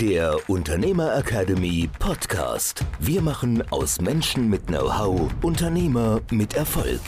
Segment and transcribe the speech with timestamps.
[0.00, 2.84] der Unternehmer Academy Podcast.
[3.00, 7.00] Wir machen aus Menschen mit Know-how Unternehmer mit Erfolg.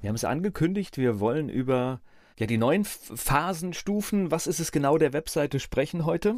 [0.00, 2.00] Wir haben es angekündigt, wir wollen über
[2.38, 6.36] ja, die neuen Phasenstufen, was ist es genau der Webseite sprechen heute?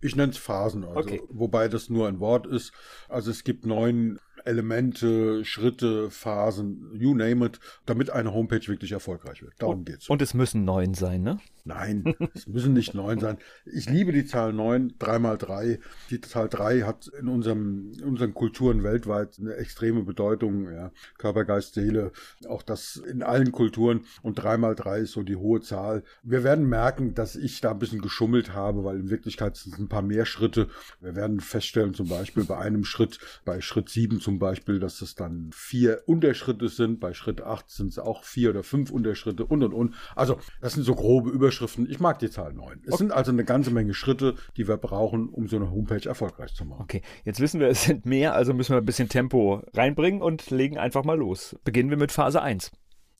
[0.00, 1.20] Ich nenne es Phasen, also, Okay.
[1.28, 2.72] wobei das nur ein Wort ist.
[3.10, 9.42] Also es gibt neun Elemente, Schritte, Phasen, you name it, damit eine Homepage wirklich erfolgreich
[9.42, 9.52] wird.
[9.58, 10.08] Darum geht's.
[10.08, 11.38] Und es müssen neun sein, ne?
[11.64, 13.38] Nein, es müssen nicht neun sein.
[13.64, 15.80] Ich liebe die Zahl neun, drei mal drei.
[16.10, 20.70] Die Zahl drei hat in unserem, in unseren Kulturen weltweit eine extreme Bedeutung.
[20.72, 20.92] Ja.
[21.18, 22.12] Körper, Geist, Seele,
[22.48, 24.04] auch das in allen Kulturen.
[24.22, 26.02] Und drei mal drei ist so die hohe Zahl.
[26.22, 29.78] Wir werden merken, dass ich da ein bisschen geschummelt habe, weil in Wirklichkeit sind es
[29.78, 30.68] ein paar mehr Schritte.
[31.00, 35.14] Wir werden feststellen, zum Beispiel bei einem Schritt, bei Schritt sieben zum Beispiel, dass es
[35.14, 37.00] dann vier Unterschritte sind.
[37.00, 39.94] Bei Schritt acht sind es auch vier oder fünf Unterschritte und und und.
[40.16, 41.90] Also, das sind so grobe Überschriften.
[41.90, 42.82] Ich mag die Zahl neun.
[42.86, 46.54] Es sind also eine ganze Menge Schritte, die wir brauchen, um so eine Homepage erfolgreich
[46.54, 46.82] zu machen.
[46.82, 50.50] Okay, jetzt wissen wir, es sind mehr, also müssen wir ein bisschen Tempo reinbringen und
[50.50, 51.56] legen einfach mal los.
[51.64, 52.70] Beginnen wir mit Phase 1.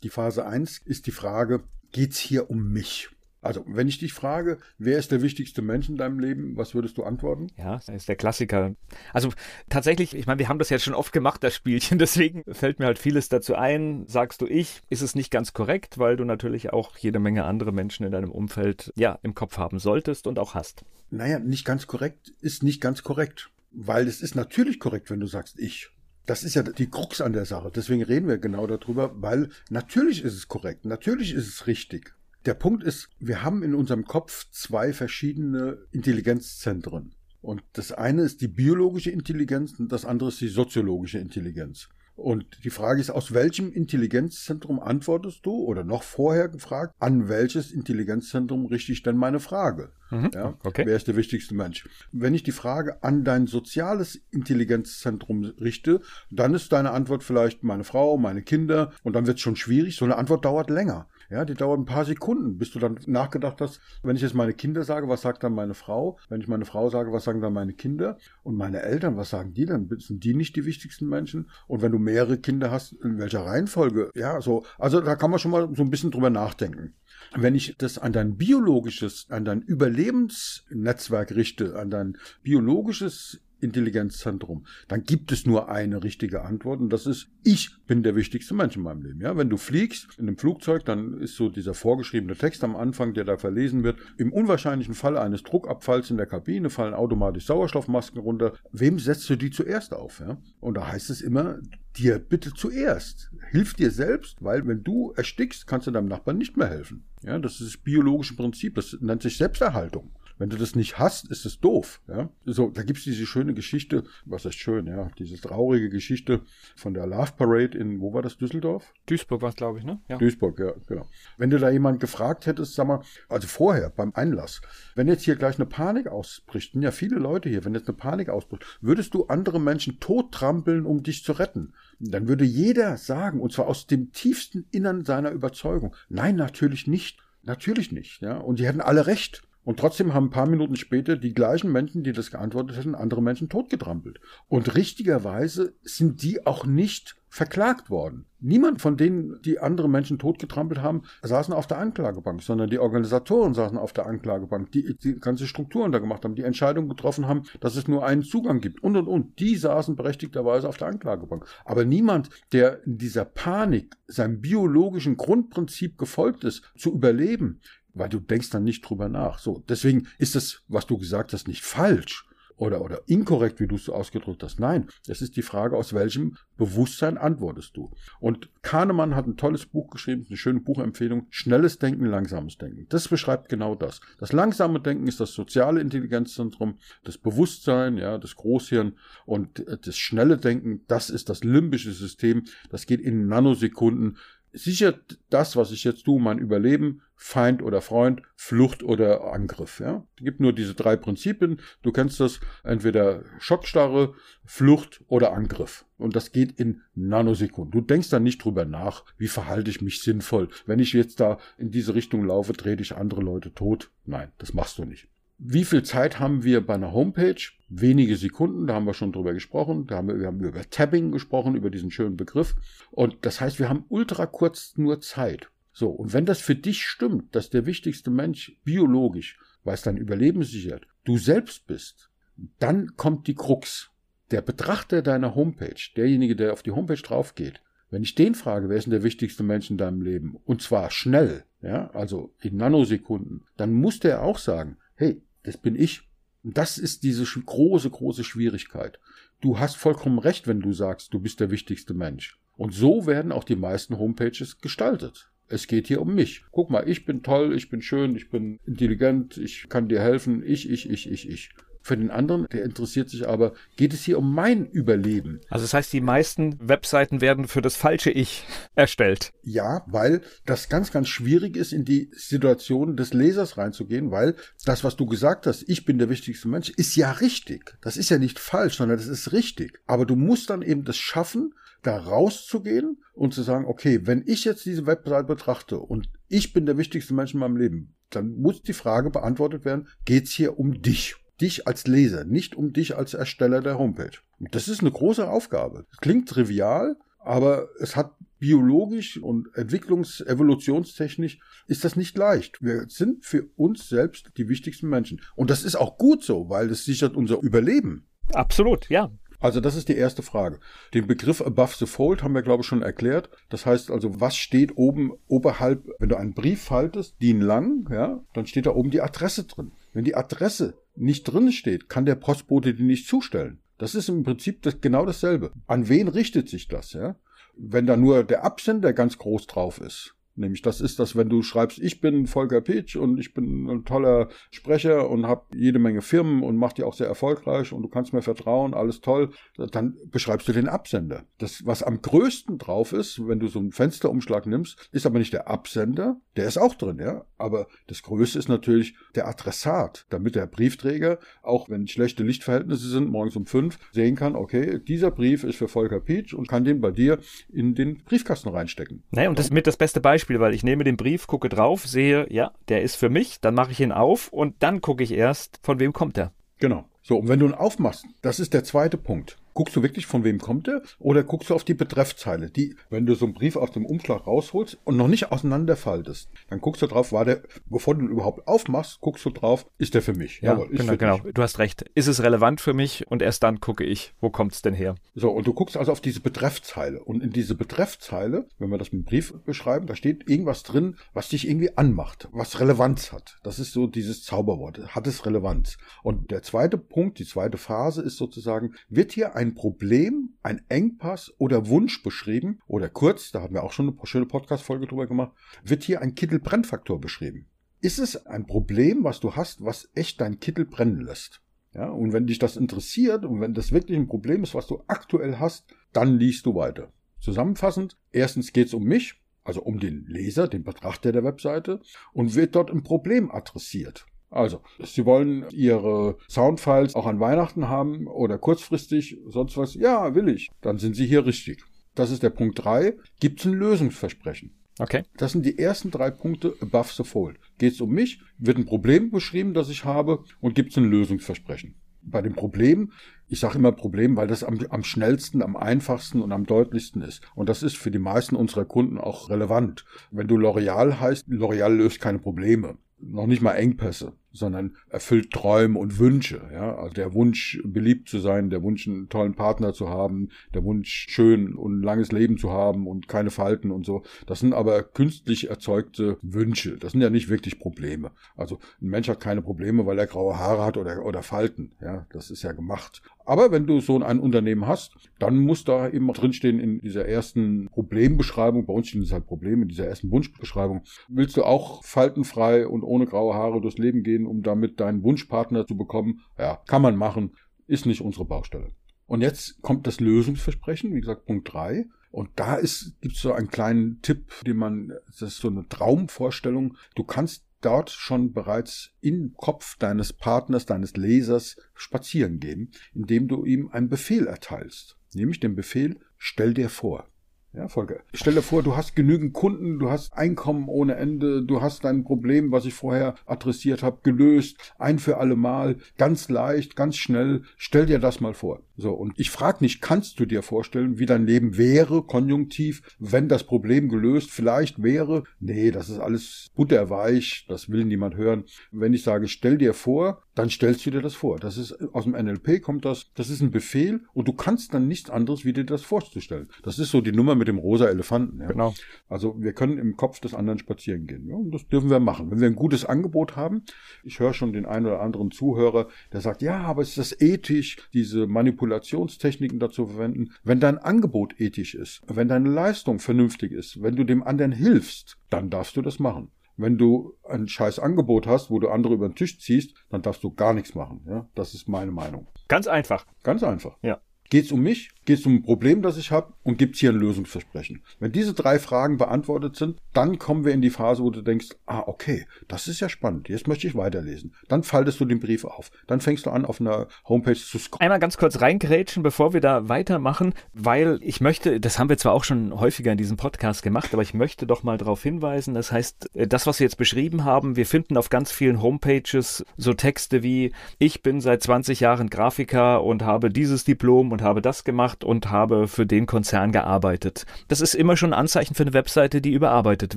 [0.02, 3.10] Die Phase eins ist die Frage, geht's hier um mich?
[3.42, 6.98] Also, wenn ich dich frage, wer ist der wichtigste Mensch in deinem Leben, was würdest
[6.98, 7.46] du antworten?
[7.56, 8.74] Ja, das ist der Klassiker.
[9.14, 9.32] Also
[9.70, 12.86] tatsächlich, ich meine, wir haben das jetzt schon oft gemacht, das Spielchen, deswegen fällt mir
[12.86, 14.04] halt vieles dazu ein.
[14.06, 17.72] Sagst du ich, ist es nicht ganz korrekt, weil du natürlich auch jede Menge andere
[17.72, 20.84] Menschen in deinem Umfeld ja im Kopf haben solltest und auch hast.
[21.10, 23.50] Naja, nicht ganz korrekt ist nicht ganz korrekt.
[23.72, 25.90] Weil es ist natürlich korrekt, wenn du sagst ich.
[26.26, 27.70] Das ist ja die Krux an der Sache.
[27.74, 32.14] Deswegen reden wir genau darüber, weil natürlich ist es korrekt, natürlich ist es richtig.
[32.46, 37.14] Der Punkt ist, wir haben in unserem Kopf zwei verschiedene Intelligenzzentren.
[37.42, 41.88] Und das eine ist die biologische Intelligenz und das andere ist die soziologische Intelligenz.
[42.16, 45.52] Und die Frage ist, aus welchem Intelligenzzentrum antwortest du?
[45.52, 49.92] Oder noch vorher gefragt, an welches Intelligenzzentrum richte ich denn meine Frage?
[50.34, 50.84] Ja, okay.
[50.84, 51.88] Wer ist der wichtigste Mensch?
[52.12, 57.84] Wenn ich die Frage an dein soziales Intelligenzzentrum richte, dann ist deine Antwort vielleicht meine
[57.84, 59.96] Frau, meine Kinder und dann wird es schon schwierig.
[59.96, 61.08] So eine Antwort dauert länger.
[61.30, 64.52] Ja, die dauert ein paar Sekunden, bis du dann nachgedacht hast, wenn ich jetzt meine
[64.52, 66.18] Kinder sage, was sagt dann meine Frau?
[66.28, 68.18] Wenn ich meine Frau sage, was sagen dann meine Kinder?
[68.42, 69.88] Und meine Eltern, was sagen die dann?
[69.98, 71.48] Sind die nicht die wichtigsten Menschen?
[71.68, 74.10] Und wenn du mehrere Kinder hast, in welcher Reihenfolge?
[74.16, 74.64] Ja, so.
[74.76, 76.94] Also da kann man schon mal so ein bisschen drüber nachdenken.
[77.36, 85.04] Wenn ich das an dein biologisches, an dein Überlebensnetzwerk richte, an dein biologisches Intelligenzzentrum, dann
[85.04, 88.82] gibt es nur eine richtige Antwort und das ist, ich bin der wichtigste Mensch in
[88.82, 89.20] meinem Leben.
[89.20, 93.14] Ja, wenn du fliegst in einem Flugzeug, dann ist so dieser vorgeschriebene Text am Anfang,
[93.14, 93.98] der da verlesen wird.
[94.16, 98.54] Im unwahrscheinlichen Fall eines Druckabfalls in der Kabine fallen automatisch Sauerstoffmasken runter.
[98.72, 100.20] Wem setzt du die zuerst auf?
[100.20, 100.38] Ja?
[100.60, 101.58] Und da heißt es immer,
[101.96, 103.30] dir bitte zuerst.
[103.50, 107.04] Hilf dir selbst, weil wenn du erstickst, kannst du deinem Nachbarn nicht mehr helfen.
[107.22, 108.74] Ja, das ist das biologische Prinzip.
[108.76, 110.10] Das nennt sich Selbsterhaltung.
[110.40, 112.00] Wenn du das nicht hast, ist es doof.
[112.08, 112.30] Ja?
[112.46, 116.40] So, da gibt's diese schöne Geschichte, was heißt schön, ja, diese traurige Geschichte
[116.76, 118.90] von der Love Parade in, wo war das, Düsseldorf?
[119.04, 120.00] Duisburg war es, glaube ich, ne?
[120.08, 120.16] Ja.
[120.16, 121.06] Duisburg, ja, genau.
[121.36, 124.62] Wenn du da jemand gefragt hättest, sag mal, also vorher beim Einlass,
[124.94, 127.98] wenn jetzt hier gleich eine Panik ausbricht, sind ja viele Leute hier, wenn jetzt eine
[127.98, 131.74] Panik ausbricht, würdest du andere Menschen tottrampeln, um dich zu retten?
[131.98, 137.18] Dann würde jeder sagen, und zwar aus dem tiefsten Innern seiner Überzeugung, nein, natürlich nicht.
[137.42, 138.38] Natürlich nicht, ja.
[138.38, 139.42] Und die hätten alle recht.
[139.64, 143.22] Und trotzdem haben ein paar Minuten später die gleichen Menschen, die das geantwortet hätten, andere
[143.22, 144.20] Menschen totgetrampelt.
[144.48, 148.26] Und richtigerweise sind die auch nicht verklagt worden.
[148.40, 153.54] Niemand von denen, die andere Menschen totgetrampelt haben, saßen auf der Anklagebank, sondern die Organisatoren
[153.54, 157.44] saßen auf der Anklagebank, die die ganze Strukturen da gemacht haben, die Entscheidung getroffen haben,
[157.60, 159.38] dass es nur einen Zugang gibt und und und.
[159.38, 161.46] Die saßen berechtigterweise auf der Anklagebank.
[161.64, 167.60] Aber niemand, der in dieser Panik seinem biologischen Grundprinzip gefolgt ist, zu überleben,
[167.94, 169.38] weil du denkst dann nicht drüber nach.
[169.38, 172.26] So, deswegen ist das, was du gesagt hast, nicht falsch
[172.60, 174.60] oder, oder inkorrekt, wie du es so ausgedrückt hast.
[174.60, 177.90] Nein, es ist die Frage, aus welchem Bewusstsein antwortest du.
[178.20, 182.86] Und Kahnemann hat ein tolles Buch geschrieben, eine schöne Buchempfehlung, Schnelles Denken, Langsames Denken.
[182.90, 184.02] Das beschreibt genau das.
[184.18, 188.92] Das langsame Denken ist das soziale Intelligenzzentrum, das Bewusstsein, ja, das Großhirn
[189.24, 192.44] und das schnelle Denken, das ist das limbische System.
[192.68, 194.18] Das geht in Nanosekunden
[194.52, 199.80] sichert das, was ich jetzt tue, mein Überleben, Feind oder Freund, Flucht oder Angriff.
[199.80, 200.06] Ja?
[200.16, 201.60] Es gibt nur diese drei Prinzipien.
[201.82, 204.14] Du kennst das, entweder Schockstarre,
[204.44, 205.84] Flucht oder Angriff.
[205.98, 207.72] Und das geht in Nanosekunden.
[207.72, 210.48] Du denkst dann nicht drüber nach, wie verhalte ich mich sinnvoll.
[210.66, 213.90] Wenn ich jetzt da in diese Richtung laufe, trete ich andere Leute tot.
[214.06, 215.08] Nein, das machst du nicht.
[215.42, 217.40] Wie viel Zeit haben wir bei einer Homepage?
[217.70, 219.86] Wenige Sekunden, da haben wir schon drüber gesprochen.
[219.86, 222.54] Da haben wir, wir haben über Tabbing gesprochen, über diesen schönen Begriff.
[222.90, 225.50] Und das heißt, wir haben ultra kurz nur Zeit.
[225.72, 229.96] So, und wenn das für dich stimmt, dass der wichtigste Mensch biologisch, weil es dein
[229.96, 232.10] Überleben sichert, du selbst bist,
[232.58, 233.90] dann kommt die Krux.
[234.32, 238.68] Der Betrachter deiner Homepage, derjenige, der auf die Homepage drauf geht, wenn ich den frage,
[238.68, 240.36] wer ist denn der wichtigste Mensch in deinem Leben?
[240.44, 245.76] Und zwar schnell, ja, also in Nanosekunden, dann muss der auch sagen, hey, das bin
[245.76, 246.02] ich.
[246.42, 248.98] Und das ist diese große, große Schwierigkeit.
[249.40, 252.38] Du hast vollkommen recht, wenn du sagst, du bist der wichtigste Mensch.
[252.56, 255.30] Und so werden auch die meisten Homepages gestaltet.
[255.48, 256.44] Es geht hier um mich.
[256.52, 260.42] Guck mal, ich bin toll, ich bin schön, ich bin intelligent, ich kann dir helfen,
[260.44, 261.50] ich, ich, ich, ich, ich.
[261.90, 265.40] Für den anderen, der interessiert sich aber, geht es hier um mein Überleben.
[265.48, 268.44] Also das heißt, die meisten Webseiten werden für das falsche Ich
[268.76, 269.32] erstellt.
[269.42, 274.84] Ja, weil das ganz, ganz schwierig ist, in die Situation des Lesers reinzugehen, weil das,
[274.84, 277.76] was du gesagt hast, ich bin der wichtigste Mensch, ist ja richtig.
[277.80, 279.80] Das ist ja nicht falsch, sondern das ist richtig.
[279.88, 284.44] Aber du musst dann eben das schaffen, da rauszugehen und zu sagen, okay, wenn ich
[284.44, 288.62] jetzt diese Webseite betrachte und ich bin der wichtigste Mensch in meinem Leben, dann muss
[288.62, 291.16] die Frage beantwortet werden, geht's hier um dich?
[291.40, 294.18] Dich als Leser, nicht um dich als Ersteller der Homepage.
[294.38, 295.86] Und das ist eine große Aufgabe.
[295.90, 302.62] Das klingt trivial, aber es hat biologisch und entwicklungs-, evolutionstechnisch ist das nicht leicht.
[302.62, 305.20] Wir sind für uns selbst die wichtigsten Menschen.
[305.36, 308.06] Und das ist auch gut so, weil es sichert unser Überleben.
[308.32, 309.10] Absolut, ja.
[309.40, 310.60] Also das ist die erste Frage.
[310.92, 313.30] Den Begriff above the fold haben wir, glaube ich, schon erklärt.
[313.48, 318.22] Das heißt also, was steht oben oberhalb, wenn du einen Brief faltest, DIN lang, ja,
[318.34, 319.72] dann steht da oben die Adresse drin.
[319.94, 323.60] Wenn die Adresse nicht drin steht, kann der Postbote die nicht zustellen.
[323.78, 325.52] Das ist im Prinzip das, genau dasselbe.
[325.66, 327.16] An wen richtet sich das, ja?
[327.56, 331.42] Wenn da nur der Absender ganz groß drauf ist, Nämlich das ist das, wenn du
[331.42, 336.00] schreibst, ich bin Volker Pitsch und ich bin ein toller Sprecher und habe jede Menge
[336.00, 339.30] Firmen und mach die auch sehr erfolgreich und du kannst mir vertrauen, alles toll,
[339.70, 341.24] dann beschreibst du den Absender.
[341.38, 345.32] Das, was am größten drauf ist, wenn du so einen Fensterumschlag nimmst, ist aber nicht
[345.32, 350.34] der Absender, der ist auch drin, ja, aber das Größte ist natürlich der Adressat, damit
[350.34, 355.44] der Briefträger, auch wenn schlechte Lichtverhältnisse sind, morgens um fünf, sehen kann, okay, dieser Brief
[355.44, 357.18] ist für Volker Pitsch und kann den bei dir
[357.52, 359.02] in den Briefkasten reinstecken.
[359.10, 361.48] Naja, und das ist mit das beste Beispiel Beispiel, weil ich nehme den Brief, gucke
[361.48, 365.02] drauf, sehe, ja, der ist für mich, dann mache ich ihn auf und dann gucke
[365.02, 366.30] ich erst, von wem kommt er.
[366.58, 366.84] Genau.
[367.02, 369.38] So, und wenn du ihn aufmachst, das ist der zweite Punkt.
[369.54, 370.82] Guckst du wirklich, von wem kommt er?
[370.98, 372.50] Oder guckst du auf die Betreffzeile?
[372.50, 376.60] Die, wenn du so einen Brief aus dem Umschlag rausholst und noch nicht auseinanderfaltest, dann
[376.60, 380.02] guckst du drauf, war der, bevor du ihn überhaupt aufmachst, guckst du drauf, ist der
[380.02, 380.40] für mich?
[380.40, 381.18] Ja, Jawohl, genau, genau.
[381.18, 381.34] Dich.
[381.34, 381.84] Du hast recht.
[381.94, 383.06] Ist es relevant für mich?
[383.08, 384.94] Und erst dann gucke ich, wo kommt es denn her?
[385.14, 387.02] So, und du guckst also auf diese Betreffzeile.
[387.02, 390.96] Und in diese Betreffzeile, wenn wir das mit dem Brief beschreiben, da steht irgendwas drin,
[391.12, 393.38] was dich irgendwie anmacht, was Relevanz hat.
[393.42, 394.94] Das ist so dieses Zauberwort.
[394.94, 395.78] Hat es Relevanz?
[396.02, 401.32] Und der zweite Punkt, die zweite Phase ist sozusagen, wird hier ein Problem, ein Engpass
[401.38, 405.32] oder Wunsch beschrieben oder kurz, da haben wir auch schon eine schöne Podcast-Folge drüber gemacht,
[405.64, 407.46] wird hier ein Kittelbrennfaktor beschrieben.
[407.80, 411.40] Ist es ein Problem, was du hast, was echt dein Kittel brennen lässt?
[411.72, 414.82] Ja, und wenn dich das interessiert und wenn das wirklich ein Problem ist, was du
[414.88, 416.92] aktuell hast, dann liest du weiter.
[417.20, 421.80] Zusammenfassend, erstens geht es um mich, also um den Leser, den Betrachter der Webseite,
[422.12, 424.06] und wird dort ein Problem adressiert.
[424.30, 429.74] Also, Sie wollen Ihre Soundfiles auch an Weihnachten haben oder kurzfristig, sonst was?
[429.74, 430.50] Ja, will ich.
[430.60, 431.64] Dann sind Sie hier richtig.
[431.96, 432.96] Das ist der Punkt 3.
[433.18, 434.56] Gibt es ein Lösungsversprechen?
[434.78, 435.02] Okay.
[435.16, 437.38] Das sind die ersten drei Punkte above the fold.
[437.58, 440.88] Geht es um mich, wird ein Problem beschrieben, das ich habe und gibt es ein
[440.88, 441.74] Lösungsversprechen.
[442.02, 442.92] Bei dem Problem,
[443.28, 447.20] ich sage immer Problem, weil das am, am schnellsten, am einfachsten und am deutlichsten ist.
[447.34, 449.84] Und das ist für die meisten unserer Kunden auch relevant.
[450.10, 455.78] Wenn du L'Oreal heißt, L'Oreal löst keine Probleme noch nicht mal Engpässe, sondern erfüllt Träume
[455.78, 456.40] und Wünsche.
[456.52, 456.76] Ja?
[456.76, 461.06] Also der Wunsch, beliebt zu sein, der Wunsch, einen tollen Partner zu haben, der Wunsch,
[461.08, 464.02] schön und langes Leben zu haben und keine Falten und so.
[464.26, 466.76] Das sind aber künstlich erzeugte Wünsche.
[466.78, 468.12] Das sind ja nicht wirklich Probleme.
[468.36, 471.72] Also ein Mensch hat keine Probleme, weil er graue Haare hat oder, oder Falten.
[471.80, 473.02] Ja, das ist ja gemacht.
[473.30, 477.68] Aber wenn du so ein Unternehmen hast, dann muss da eben drinstehen in dieser ersten
[477.70, 482.66] Problembeschreibung, bei uns stehen es halt Probleme, in dieser ersten Wunschbeschreibung, willst du auch faltenfrei
[482.66, 486.20] und ohne graue Haare durchs Leben gehen, um damit deinen Wunschpartner zu bekommen?
[486.38, 487.36] Ja, kann man machen,
[487.66, 488.68] ist nicht unsere Baustelle.
[489.06, 491.86] Und jetzt kommt das Lösungsversprechen, wie gesagt, Punkt drei.
[492.12, 496.76] Und da ist, gibt's so einen kleinen Tipp, den man, das ist so eine Traumvorstellung.
[496.94, 503.44] Du kannst dort schon bereits im Kopf deines Partners, deines Lesers spazieren gehen, indem du
[503.44, 504.96] ihm einen Befehl erteilst.
[505.14, 507.06] Nämlich den Befehl, stell dir vor.
[507.52, 508.00] Ja, Volker.
[508.14, 512.04] Stell dir vor, du hast genügend Kunden, du hast Einkommen ohne Ende, du hast dein
[512.04, 517.42] Problem, was ich vorher adressiert habe, gelöst, ein für alle Mal, ganz leicht, ganz schnell.
[517.56, 518.60] Stell dir das mal vor.
[518.80, 523.28] So, und ich frage nicht, kannst du dir vorstellen, wie dein Leben wäre, konjunktiv, wenn
[523.28, 525.24] das Problem gelöst vielleicht wäre?
[525.38, 528.44] Nee, das ist alles butterweich, das will niemand hören.
[528.72, 531.38] Wenn ich sage, stell dir vor, dann stellst du dir das vor.
[531.38, 534.88] Das ist aus dem NLP kommt das, das ist ein Befehl und du kannst dann
[534.88, 536.48] nichts anderes, wie dir das vorzustellen.
[536.62, 538.40] Das ist so die Nummer mit dem rosa Elefanten.
[538.40, 538.46] Ja.
[538.46, 538.74] Genau.
[539.08, 541.26] Also wir können im Kopf des anderen spazieren gehen.
[541.28, 542.30] Ja, und das dürfen wir machen.
[542.30, 543.64] Wenn wir ein gutes Angebot haben,
[544.04, 547.76] ich höre schon den einen oder anderen Zuhörer, der sagt, ja, aber ist das ethisch,
[547.92, 548.26] diese
[548.70, 550.32] Manipulationstechniken dazu verwenden?
[550.42, 555.18] Wenn dein Angebot ethisch ist, wenn deine Leistung vernünftig ist, wenn du dem anderen hilfst,
[555.28, 556.30] dann darfst du das machen.
[556.56, 560.22] Wenn du ein scheiß Angebot hast, wo du andere über den Tisch ziehst, dann darfst
[560.22, 561.04] du gar nichts machen.
[561.08, 561.28] Ja?
[561.34, 562.28] Das ist meine Meinung.
[562.48, 563.06] Ganz einfach.
[563.22, 563.78] Ganz einfach.
[563.82, 564.00] Ja.
[564.30, 564.90] Geht es um mich?
[565.06, 566.34] Geht es um ein Problem, das ich habe?
[566.44, 567.82] Und gibt es hier ein Lösungsversprechen?
[567.98, 571.48] Wenn diese drei Fragen beantwortet sind, dann kommen wir in die Phase, wo du denkst,
[571.66, 574.32] ah, okay, das ist ja spannend, jetzt möchte ich weiterlesen.
[574.46, 575.72] Dann faltest du den Brief auf.
[575.88, 577.80] Dann fängst du an, auf einer Homepage zu scrollen.
[577.80, 582.12] Einmal ganz kurz reingrätschen, bevor wir da weitermachen, weil ich möchte, das haben wir zwar
[582.12, 585.72] auch schon häufiger in diesem Podcast gemacht, aber ich möchte doch mal darauf hinweisen, das
[585.72, 589.74] heißt, äh, das, was wir jetzt beschrieben haben, wir finden auf ganz vielen Homepages so
[589.74, 594.64] Texte wie, ich bin seit 20 Jahren Grafiker und habe dieses Diplom und habe das
[594.64, 597.26] gemacht und habe für den Konzern gearbeitet.
[597.48, 599.96] Das ist immer schon ein Anzeichen für eine Webseite, die überarbeitet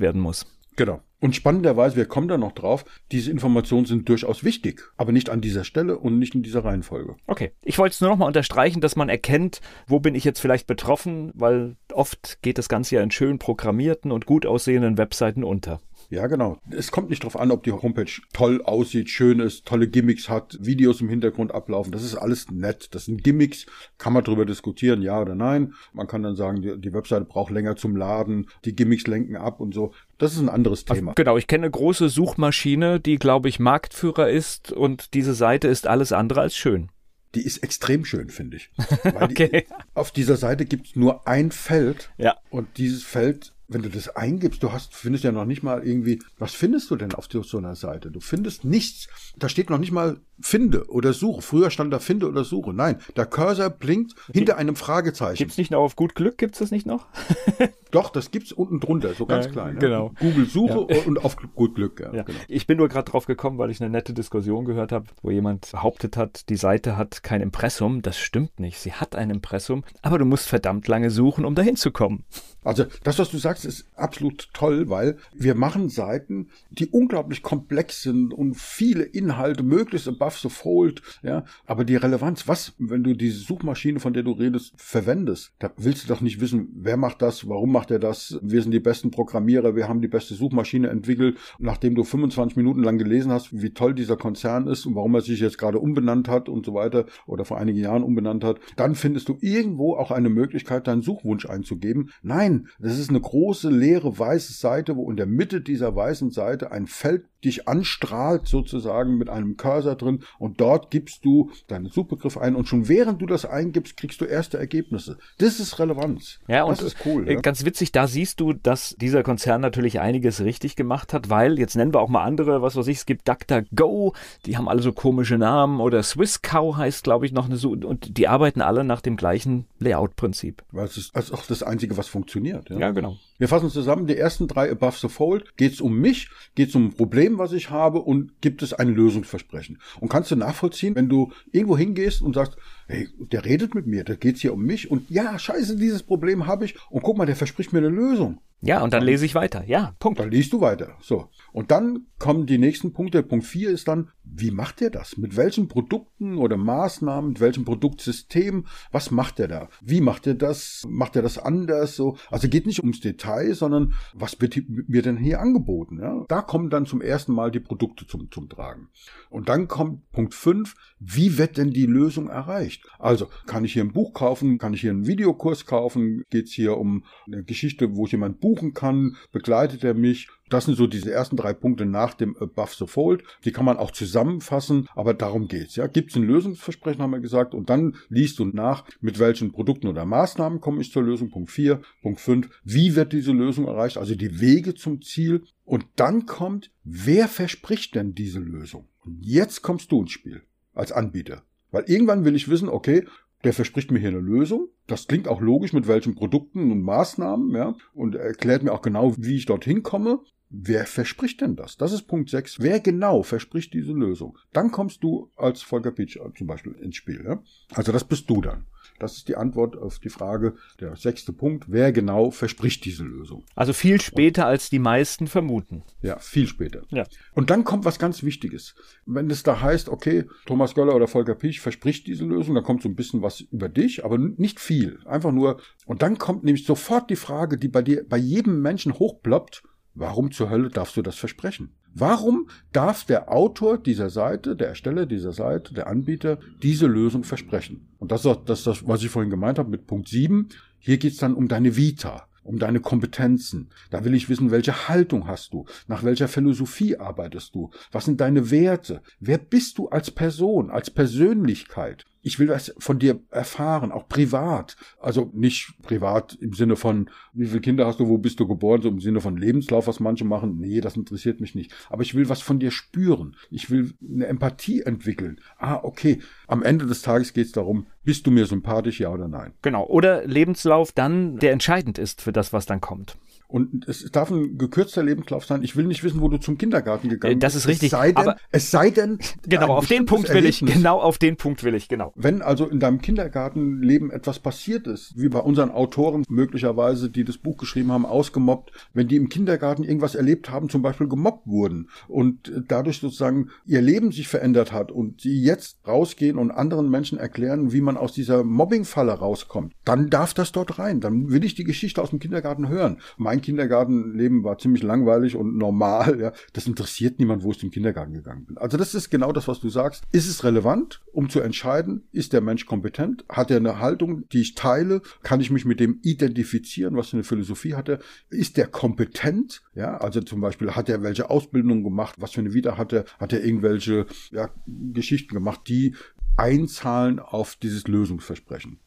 [0.00, 0.46] werden muss.
[0.76, 1.00] Genau.
[1.20, 5.40] Und spannenderweise, wir kommen da noch drauf, diese Informationen sind durchaus wichtig, aber nicht an
[5.40, 7.16] dieser Stelle und nicht in dieser Reihenfolge.
[7.26, 7.52] Okay.
[7.62, 10.66] Ich wollte es nur noch mal unterstreichen, dass man erkennt, wo bin ich jetzt vielleicht
[10.66, 15.80] betroffen, weil oft geht das Ganze ja in schön programmierten und gut aussehenden Webseiten unter.
[16.14, 16.58] Ja, genau.
[16.70, 20.56] Es kommt nicht darauf an, ob die Homepage toll aussieht, schön ist, tolle Gimmicks hat,
[20.60, 21.90] Videos im Hintergrund ablaufen.
[21.90, 22.94] Das ist alles nett.
[22.94, 23.66] Das sind Gimmicks.
[23.98, 25.74] Kann man darüber diskutieren, ja oder nein.
[25.92, 29.60] Man kann dann sagen, die, die Webseite braucht länger zum Laden, die Gimmicks lenken ab
[29.60, 29.92] und so.
[30.18, 31.10] Das ist ein anderes Thema.
[31.10, 35.66] Also, genau, ich kenne eine große Suchmaschine, die, glaube ich, Marktführer ist und diese Seite
[35.66, 36.90] ist alles andere als schön.
[37.34, 38.70] Die ist extrem schön, finde ich.
[39.20, 39.64] okay.
[39.68, 42.36] Die, auf dieser Seite gibt es nur ein Feld ja.
[42.50, 46.20] und dieses Feld wenn du das eingibst, du hast, findest ja noch nicht mal irgendwie,
[46.38, 48.10] was findest du denn auf so einer Seite?
[48.10, 49.08] Du findest nichts.
[49.36, 51.40] Da steht noch nicht mal finde oder suche.
[51.42, 52.72] Früher stand da finde oder suche.
[52.74, 55.38] Nein, der Cursor blinkt hinter einem Fragezeichen.
[55.38, 56.38] Gibt's nicht noch auf gut Glück?
[56.38, 57.06] Gibt's das nicht noch?
[57.92, 59.78] Doch, das gibt's unten drunter, so ganz Ja, klein.
[59.78, 60.12] genau.
[60.18, 61.02] Google Suche Ja.
[61.06, 62.00] und auf gut Glück.
[62.00, 62.22] Ja, Ja.
[62.24, 62.38] Genau.
[62.48, 65.70] Ich bin nur gerade drauf gekommen, weil ich eine nette Diskussion gehört habe, wo jemand
[65.70, 68.02] behauptet hat, die Seite hat kein Impressum.
[68.02, 68.80] Das stimmt nicht.
[68.80, 72.24] Sie hat ein Impressum, aber du musst verdammt lange suchen, um dahin zu kommen.
[72.64, 78.02] Also das, was du sagst, ist absolut toll, weil wir machen Seiten, die unglaublich komplex
[78.02, 81.44] sind und viele Inhalte, möglichst above the fold, ja.
[81.66, 86.04] Aber die Relevanz, was, wenn du diese Suchmaschine, von der du redest, verwendest, da willst
[86.04, 89.10] du doch nicht wissen, wer macht das, warum macht er das, wir sind die besten
[89.10, 93.70] Programmierer, wir haben die beste Suchmaschine entwickelt, nachdem du 25 Minuten lang gelesen hast, wie
[93.70, 97.06] toll dieser Konzern ist und warum er sich jetzt gerade umbenannt hat und so weiter
[97.26, 101.46] oder vor einigen Jahren umbenannt hat, dann findest du irgendwo auch eine Möglichkeit, deinen Suchwunsch
[101.46, 102.10] einzugeben.
[102.22, 106.72] Nein, das ist eine große leere weiße Seite, wo in der Mitte dieser weißen Seite
[106.72, 112.38] ein Feld dich anstrahlt sozusagen mit einem Cursor drin und dort gibst du deinen Suchbegriff
[112.38, 115.18] ein und schon während du das eingibst, kriegst du erste Ergebnisse.
[115.38, 116.40] Das ist Relevanz.
[116.48, 117.28] Ja, und das ist cool.
[117.28, 117.40] äh, ja.
[117.40, 121.76] ganz witzig, da siehst du, dass dieser Konzern natürlich einiges richtig gemacht hat, weil, jetzt
[121.76, 124.14] nennen wir auch mal andere, was weiß ich, es gibt DuckDuckGo,
[124.46, 128.16] die haben alle so komische Namen oder SwissCow heißt, glaube ich, noch eine Suche und
[128.16, 130.62] die arbeiten alle nach dem gleichen Layout-Prinzip.
[130.72, 132.70] Weil es ist auch das Einzige, was funktioniert.
[132.70, 132.78] Ja.
[132.78, 133.16] Ja, genau.
[133.36, 136.74] Wir fassen zusammen, die ersten drei Above the Fold, geht es um mich, geht es
[136.76, 139.80] um ein Problem, was ich habe und gibt es ein Lösungsversprechen.
[139.98, 144.04] Und kannst du nachvollziehen, wenn du irgendwo hingehst und sagst, hey, der redet mit mir,
[144.04, 147.18] da geht es hier um mich und ja, scheiße, dieses Problem habe ich und guck
[147.18, 148.40] mal, der verspricht mir eine Lösung.
[148.64, 149.62] Ja, und dann lese ich weiter.
[149.66, 150.18] Ja, Punkt.
[150.18, 150.96] Dann liest du weiter.
[151.00, 151.28] So.
[151.52, 153.22] Und dann kommen die nächsten Punkte.
[153.22, 155.18] Punkt 4 ist dann, wie macht er das?
[155.18, 158.66] Mit welchen Produkten oder Maßnahmen, mit welchem Produktsystem?
[158.90, 159.68] Was macht er da?
[159.82, 160.82] Wie macht er das?
[160.88, 161.94] Macht er das anders?
[161.94, 162.16] So.
[162.30, 165.98] Also geht nicht ums Detail, sondern was wird mir denn hier angeboten?
[166.00, 166.24] Ja?
[166.28, 168.88] Da kommen dann zum ersten Mal die Produkte zum, zum Tragen.
[169.28, 170.74] Und dann kommt Punkt 5.
[171.00, 172.86] Wie wird denn die Lösung erreicht?
[172.98, 174.56] Also, kann ich hier ein Buch kaufen?
[174.56, 176.22] Kann ich hier einen Videokurs kaufen?
[176.30, 179.16] Geht es hier um eine Geschichte, wo ich jemand buchen kann?
[179.32, 180.28] Begleitet er mich?
[180.48, 183.24] Das sind so diese ersten drei Punkte nach dem Above the Fold.
[183.44, 185.76] Die kann man auch zusammenfassen, aber darum geht's.
[185.76, 189.52] Ja, gibt es ein Lösungsversprechen, haben wir gesagt, und dann liest du nach, mit welchen
[189.52, 191.30] Produkten oder Maßnahmen komme ich zur Lösung.
[191.30, 195.42] Punkt 4, Punkt 5, wie wird diese Lösung erreicht, also die Wege zum Ziel.
[195.64, 198.86] Und dann kommt, wer verspricht denn diese Lösung?
[199.04, 200.42] Und jetzt kommst du ins Spiel
[200.74, 201.42] als Anbieter.
[201.70, 203.04] Weil irgendwann will ich wissen, okay,
[203.44, 204.68] der verspricht mir hier eine Lösung.
[204.86, 209.14] Das klingt auch logisch, mit welchen Produkten und Maßnahmen, ja, und erklärt mir auch genau,
[209.18, 210.20] wie ich dorthin komme.
[210.56, 211.76] Wer verspricht denn das?
[211.76, 212.60] Das ist Punkt 6.
[212.60, 214.38] Wer genau verspricht diese Lösung?
[214.52, 217.24] Dann kommst du als Volker Pitsch zum Beispiel ins Spiel.
[217.26, 217.42] Ja?
[217.72, 218.64] Also das bist du dann.
[219.00, 223.44] Das ist die Antwort auf die Frage, der sechste Punkt, wer genau verspricht diese Lösung.
[223.56, 225.82] Also viel später, als die meisten vermuten.
[226.02, 226.82] Ja, viel später.
[226.90, 227.04] Ja.
[227.32, 228.76] Und dann kommt was ganz Wichtiges.
[229.06, 232.82] Wenn es da heißt, okay, Thomas Göller oder Volker Piech verspricht diese Lösung, dann kommt
[232.82, 235.00] so ein bisschen was über dich, aber nicht viel.
[235.04, 238.94] Einfach nur, und dann kommt nämlich sofort die Frage, die bei dir, bei jedem Menschen
[238.94, 241.74] hochploppt, warum zur Hölle darfst du das versprechen?
[241.94, 247.88] Warum darf der Autor dieser Seite, der Ersteller dieser Seite, der Anbieter diese Lösung versprechen?
[247.98, 250.48] Und das ist das, das was ich vorhin gemeint habe mit Punkt 7.
[250.78, 253.70] Hier geht es dann um deine Vita, um deine Kompetenzen.
[253.90, 255.66] Da will ich wissen, welche Haltung hast du?
[255.86, 257.70] Nach welcher Philosophie arbeitest du?
[257.92, 259.00] Was sind deine Werte?
[259.20, 262.04] Wer bist du als Person, als Persönlichkeit?
[262.24, 264.76] Ich will was von dir erfahren, auch privat.
[264.98, 268.80] Also nicht privat im Sinne von, wie viele Kinder hast du, wo bist du geboren,
[268.80, 270.58] so im Sinne von Lebenslauf, was manche machen.
[270.58, 271.72] Nee, das interessiert mich nicht.
[271.90, 273.36] Aber ich will was von dir spüren.
[273.50, 275.38] Ich will eine Empathie entwickeln.
[275.58, 276.20] Ah, okay.
[276.48, 279.52] Am Ende des Tages geht es darum, bist du mir sympathisch, ja oder nein?
[279.60, 279.86] Genau.
[279.86, 283.16] Oder Lebenslauf dann, der entscheidend ist für das, was dann kommt.
[283.46, 285.62] Und es darf ein gekürzter Lebenslauf sein.
[285.62, 287.42] Ich will nicht wissen, wo du zum Kindergarten gegangen bist.
[287.42, 287.92] Das ist richtig.
[287.92, 290.60] Es sei denn, aber es sei denn genau auf den Punkt will ich.
[290.60, 290.74] Erlebnis.
[290.74, 291.88] Genau auf den Punkt will ich.
[291.88, 292.12] Genau.
[292.16, 297.38] Wenn also in deinem Kindergartenleben etwas passiert ist, wie bei unseren Autoren möglicherweise, die das
[297.38, 301.88] Buch geschrieben haben, ausgemobbt, wenn die im Kindergarten irgendwas erlebt haben, zum Beispiel gemobbt wurden
[302.08, 307.18] und dadurch sozusagen ihr Leben sich verändert hat und sie jetzt rausgehen und anderen Menschen
[307.18, 311.00] erklären, wie man aus dieser Mobbingfalle rauskommt, dann darf das dort rein.
[311.00, 312.98] Dann will ich die Geschichte aus dem Kindergarten hören.
[313.16, 316.20] Mein Kindergartenleben war ziemlich langweilig und normal.
[316.20, 316.32] Ja.
[316.52, 318.56] Das interessiert niemand, wo ich zum Kindergarten gegangen bin.
[318.58, 320.04] Also das ist genau das, was du sagst.
[320.12, 323.24] Ist es relevant, um zu entscheiden, ist der Mensch kompetent?
[323.28, 325.02] Hat er eine Haltung, die ich teile?
[325.22, 326.96] Kann ich mich mit dem identifizieren?
[326.96, 327.98] Was für eine Philosophie hat er?
[328.30, 329.62] Ist der kompetent?
[329.74, 332.16] Ja, also zum Beispiel hat er welche Ausbildung gemacht?
[332.18, 333.04] Was für eine Vita hat er?
[333.18, 335.94] Hat er irgendwelche ja, Geschichten gemacht, die
[336.36, 338.78] einzahlen auf dieses Lösungsversprechen?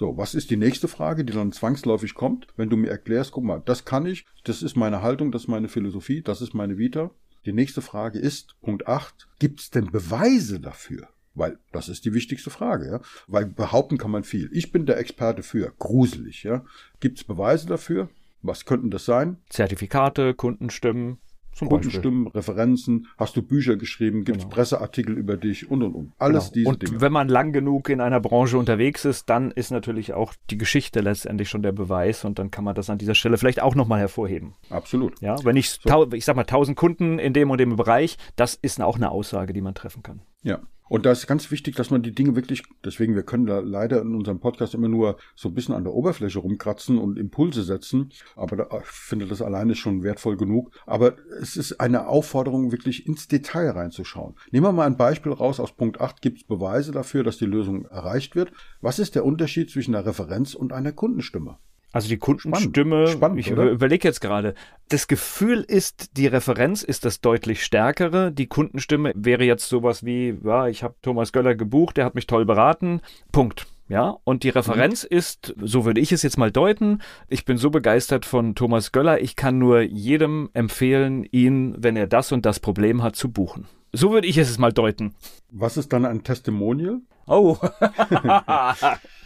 [0.00, 3.44] So, was ist die nächste Frage, die dann zwangsläufig kommt, wenn du mir erklärst, guck
[3.44, 6.78] mal, das kann ich, das ist meine Haltung, das ist meine Philosophie, das ist meine
[6.78, 7.10] Vita.
[7.44, 11.10] Die nächste Frage ist, Punkt 8, gibt es denn Beweise dafür?
[11.34, 13.00] Weil das ist die wichtigste Frage, ja.
[13.26, 14.48] Weil behaupten kann man viel.
[14.54, 15.70] Ich bin der Experte für.
[15.78, 16.64] Gruselig, ja.
[17.00, 18.08] Gibt es Beweise dafür?
[18.40, 19.36] Was könnten das sein?
[19.50, 21.18] Zertifikate, Kundenstimmen.
[21.60, 24.54] Zum Kundenstimmen, Referenzen, hast du Bücher geschrieben, gibt es Genau.
[24.54, 26.12] Presseartikel über dich und und und.
[26.18, 26.54] Alles Genau.
[26.54, 27.00] diese und Dinge.
[27.00, 31.00] wenn man lang genug in einer Branche unterwegs ist, dann ist natürlich auch die Geschichte
[31.00, 34.00] letztendlich schon der Beweis und dann kann man das an dieser Stelle vielleicht auch nochmal
[34.00, 34.54] hervorheben.
[34.70, 35.20] Absolut.
[35.20, 38.54] Ja, wenn ich, tau, ich sag mal, 1000 Kunden in dem und dem Bereich, das
[38.54, 40.22] ist auch eine Aussage, die man treffen kann.
[40.42, 40.60] Ja.
[40.90, 44.02] Und da ist ganz wichtig, dass man die Dinge wirklich, deswegen, wir können da leider
[44.02, 48.10] in unserem Podcast immer nur so ein bisschen an der Oberfläche rumkratzen und Impulse setzen.
[48.34, 50.72] Aber da, ich finde das alleine schon wertvoll genug.
[50.86, 54.34] Aber es ist eine Aufforderung, wirklich ins Detail reinzuschauen.
[54.50, 55.60] Nehmen wir mal ein Beispiel raus.
[55.60, 58.50] Aus Punkt 8 gibt es Beweise dafür, dass die Lösung erreicht wird.
[58.80, 61.58] Was ist der Unterschied zwischen einer Referenz und einer Kundenstimme?
[61.92, 63.70] Also die Kundenstimme, Spannend, ich oder?
[63.70, 64.54] überlege jetzt gerade,
[64.88, 68.30] das Gefühl ist, die Referenz ist das deutlich stärkere.
[68.30, 72.26] Die Kundenstimme wäre jetzt sowas wie, ja, ich habe Thomas Göller gebucht, der hat mich
[72.26, 73.00] toll beraten.
[73.32, 73.66] Punkt.
[73.88, 77.70] Ja, und die Referenz ist, so würde ich es jetzt mal deuten, ich bin so
[77.70, 82.60] begeistert von Thomas Göller, ich kann nur jedem empfehlen, ihn, wenn er das und das
[82.60, 83.66] Problem hat, zu buchen.
[83.92, 85.16] So würde ich es mal deuten.
[85.50, 87.00] Was ist dann ein Testimonial?
[87.30, 87.56] Oh,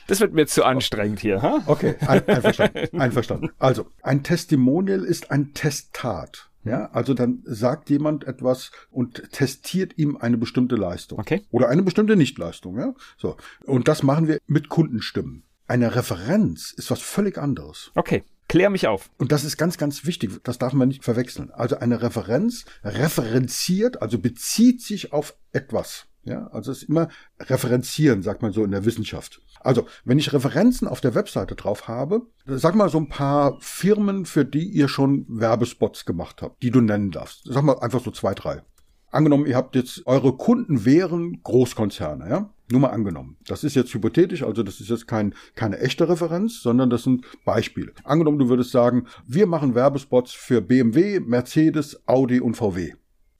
[0.07, 1.41] das wird mir zu anstrengend hier.
[1.41, 1.63] Ha?
[1.67, 3.01] Okay, ein, einverstanden.
[3.01, 3.51] einverstanden.
[3.59, 6.51] Also, ein Testimonial ist ein Testat.
[6.65, 11.19] Ja, also dann sagt jemand etwas und testiert ihm eine bestimmte Leistung.
[11.19, 11.43] Okay.
[11.51, 12.95] Oder eine bestimmte Nichtleistung, ja.
[13.19, 13.37] So.
[13.65, 15.45] Und das machen wir mit Kundenstimmen.
[15.67, 17.91] Eine Referenz ist was völlig anderes.
[17.95, 19.11] Okay, klär mich auf.
[19.19, 20.31] Und das ist ganz, ganz wichtig.
[20.43, 21.51] Das darf man nicht verwechseln.
[21.51, 26.07] Also eine Referenz referenziert, also bezieht sich auf etwas.
[26.25, 27.09] Ja, also es ist immer
[27.41, 29.43] referenzieren, sagt man so in der Wissenschaft.
[29.61, 34.27] Also, wenn ich Referenzen auf der Webseite drauf habe, sag mal so ein paar Firmen,
[34.27, 37.43] für die ihr schon Werbespots gemacht habt, die du nennen darfst.
[37.45, 38.63] Sag mal einfach so zwei, drei.
[39.11, 42.51] Angenommen, ihr habt jetzt, eure Kunden wären Großkonzerne, ja?
[42.71, 43.37] Nur mal angenommen.
[43.47, 47.25] Das ist jetzt hypothetisch, also das ist jetzt kein, keine echte Referenz, sondern das sind
[47.45, 47.93] Beispiele.
[48.05, 52.95] Angenommen, du würdest sagen, wir machen Werbespots für BMW, Mercedes, Audi und VW.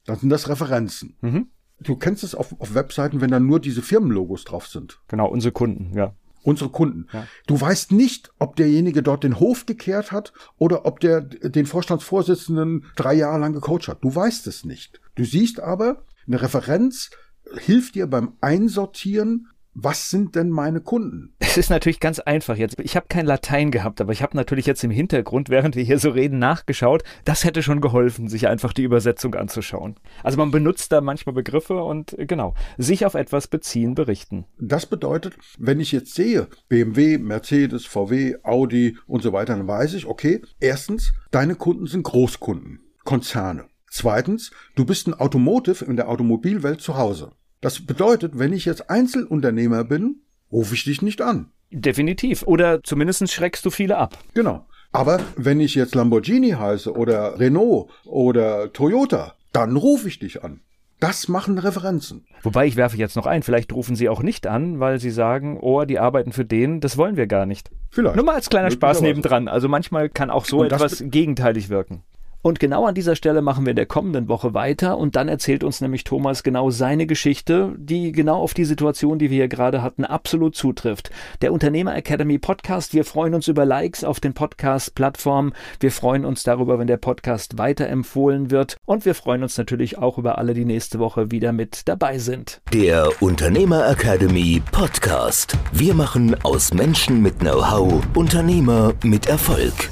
[0.05, 1.17] Dann sind das Referenzen.
[1.21, 1.47] Mhm.
[1.79, 5.01] Du kennst es auf, auf Webseiten, wenn da nur diese Firmenlogos drauf sind.
[5.07, 6.13] Genau, unsere Kunden, ja.
[6.43, 7.07] Unsere Kunden.
[7.11, 7.27] Ja.
[7.47, 12.85] Du weißt nicht, ob derjenige dort den Hof gekehrt hat oder ob der den Vorstandsvorsitzenden
[12.95, 14.03] drei Jahre lang gecoacht hat.
[14.03, 15.01] Du weißt es nicht.
[15.15, 17.09] Du siehst aber, eine Referenz
[17.57, 21.35] hilft dir beim Einsortieren, was sind denn meine Kunden?
[21.39, 22.79] Es ist natürlich ganz einfach jetzt.
[22.79, 25.99] Ich habe kein Latein gehabt, aber ich habe natürlich jetzt im Hintergrund, während wir hier
[25.99, 27.03] so reden, nachgeschaut.
[27.25, 29.95] Das hätte schon geholfen, sich einfach die Übersetzung anzuschauen.
[30.23, 34.45] Also man benutzt da manchmal Begriffe und äh, genau, sich auf etwas beziehen, berichten.
[34.57, 39.93] Das bedeutet, wenn ich jetzt sehe, BMW, Mercedes, VW, Audi und so weiter, dann weiß
[39.95, 43.65] ich, okay, erstens, deine Kunden sind Großkunden, Konzerne.
[43.89, 47.33] Zweitens, du bist ein Automotive in der Automobilwelt zu Hause.
[47.65, 50.17] Das bedeutet, wenn ich jetzt Einzelunternehmer bin,
[50.51, 51.49] rufe ich dich nicht an.
[51.71, 52.43] Definitiv.
[52.43, 54.19] Oder zumindest schreckst du viele ab.
[54.35, 54.67] Genau.
[54.91, 60.61] Aber wenn ich jetzt Lamborghini heiße oder Renault oder Toyota, dann rufe ich dich an.
[60.99, 62.27] Das machen Referenzen.
[62.43, 65.57] Wobei ich werfe jetzt noch ein, vielleicht rufen sie auch nicht an, weil sie sagen,
[65.59, 67.71] oh, die arbeiten für den, das wollen wir gar nicht.
[67.89, 68.15] Vielleicht.
[68.15, 69.47] Nur mal als kleiner Spaß nebendran.
[69.47, 72.03] Also manchmal kann auch so Und etwas gegenteilig wirken.
[72.45, 75.63] Und genau an dieser Stelle machen wir in der kommenden Woche weiter und dann erzählt
[75.63, 79.81] uns nämlich Thomas genau seine Geschichte, die genau auf die Situation, die wir hier gerade
[79.81, 81.09] hatten, absolut zutrifft.
[81.41, 86.43] Der Unternehmer Academy Podcast, wir freuen uns über Likes auf den Podcast-Plattformen, wir freuen uns
[86.43, 90.65] darüber, wenn der Podcast weiterempfohlen wird und wir freuen uns natürlich auch über alle, die
[90.65, 92.61] nächste Woche wieder mit dabei sind.
[92.71, 95.57] Der Unternehmer Academy Podcast.
[95.71, 99.89] Wir machen aus Menschen mit Know-how Unternehmer mit Erfolg.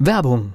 [0.00, 0.54] Werbung.